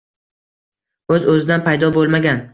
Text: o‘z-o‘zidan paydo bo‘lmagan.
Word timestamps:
o‘z-o‘zidan 1.17 1.67
paydo 1.69 1.93
bo‘lmagan. 2.01 2.45